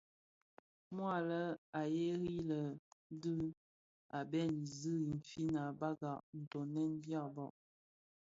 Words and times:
Mua 0.95 1.09
a 1.17 1.25
lè 1.29 1.41
a 1.79 1.81
gheri 1.93 2.35
lè 2.49 2.61
dhib 3.21 3.51
a 4.17 4.19
bhen 4.31 4.51
i 4.63 4.65
zi 4.77 4.95
infin 5.11 5.53
i 5.65 5.65
bagha 5.79 6.13
ntoňèn 6.39 6.91
dhyaba. 7.03 7.45